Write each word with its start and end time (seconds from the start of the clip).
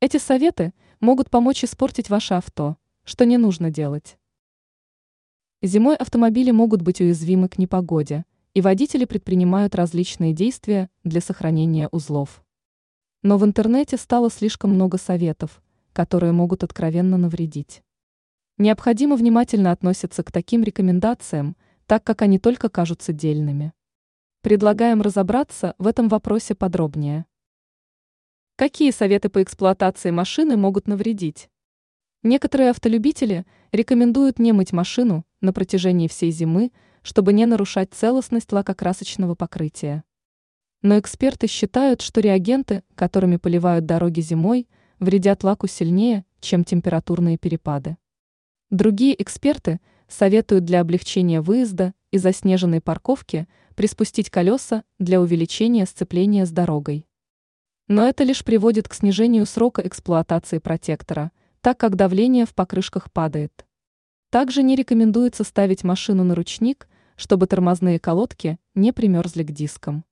Эти 0.00 0.16
советы 0.18 0.74
могут 1.00 1.28
помочь 1.28 1.64
испортить 1.64 2.08
ваше 2.08 2.34
авто, 2.34 2.76
что 3.02 3.26
не 3.26 3.36
нужно 3.36 3.72
делать. 3.72 4.16
Зимой 5.60 5.96
автомобили 5.96 6.52
могут 6.52 6.82
быть 6.82 7.00
уязвимы 7.00 7.48
к 7.48 7.58
непогоде, 7.58 8.24
и 8.54 8.60
водители 8.60 9.06
предпринимают 9.06 9.74
различные 9.74 10.32
действия 10.32 10.88
для 11.02 11.20
сохранения 11.20 11.88
узлов. 11.90 12.44
Но 13.22 13.38
в 13.38 13.44
интернете 13.44 13.96
стало 13.96 14.30
слишком 14.30 14.72
много 14.72 14.98
советов, 14.98 15.60
которые 15.92 16.30
могут 16.30 16.62
откровенно 16.62 17.16
навредить. 17.16 17.82
Необходимо 18.56 19.16
внимательно 19.16 19.72
относиться 19.72 20.22
к 20.22 20.30
таким 20.30 20.62
рекомендациям, 20.62 21.56
так 21.86 22.04
как 22.04 22.22
они 22.22 22.38
только 22.38 22.68
кажутся 22.68 23.12
дельными. 23.12 23.72
Предлагаем 24.42 25.02
разобраться 25.02 25.74
в 25.78 25.88
этом 25.88 26.06
вопросе 26.06 26.54
подробнее. 26.54 27.26
Какие 28.58 28.90
советы 28.90 29.28
по 29.28 29.40
эксплуатации 29.40 30.10
машины 30.10 30.56
могут 30.56 30.88
навредить? 30.88 31.48
Некоторые 32.24 32.70
автолюбители 32.70 33.46
рекомендуют 33.70 34.40
не 34.40 34.50
мыть 34.50 34.72
машину 34.72 35.24
на 35.40 35.52
протяжении 35.52 36.08
всей 36.08 36.32
зимы, 36.32 36.72
чтобы 37.02 37.32
не 37.32 37.46
нарушать 37.46 37.94
целостность 37.94 38.50
лакокрасочного 38.50 39.36
покрытия. 39.36 40.02
Но 40.82 40.98
эксперты 40.98 41.46
считают, 41.46 42.02
что 42.02 42.20
реагенты, 42.20 42.82
которыми 42.96 43.36
поливают 43.36 43.86
дороги 43.86 44.22
зимой, 44.22 44.66
вредят 44.98 45.44
лаку 45.44 45.68
сильнее, 45.68 46.24
чем 46.40 46.64
температурные 46.64 47.38
перепады. 47.38 47.96
Другие 48.70 49.22
эксперты 49.22 49.78
советуют 50.08 50.64
для 50.64 50.80
облегчения 50.80 51.40
выезда 51.40 51.94
и 52.10 52.18
заснеженной 52.18 52.80
парковки 52.80 53.46
приспустить 53.76 54.30
колеса 54.30 54.82
для 54.98 55.20
увеличения 55.20 55.86
сцепления 55.86 56.44
с 56.44 56.50
дорогой. 56.50 57.07
Но 57.88 58.06
это 58.06 58.22
лишь 58.22 58.44
приводит 58.44 58.88
к 58.88 58.94
снижению 58.94 59.46
срока 59.46 59.80
эксплуатации 59.86 60.58
протектора, 60.58 61.32
так 61.62 61.78
как 61.78 61.96
давление 61.96 62.44
в 62.44 62.54
покрышках 62.54 63.10
падает. 63.10 63.66
Также 64.30 64.62
не 64.62 64.76
рекомендуется 64.76 65.42
ставить 65.42 65.84
машину 65.84 66.22
на 66.22 66.34
ручник, 66.34 66.86
чтобы 67.16 67.46
тормозные 67.46 67.98
колодки 67.98 68.58
не 68.74 68.92
примерзли 68.92 69.42
к 69.42 69.50
дискам. 69.52 70.04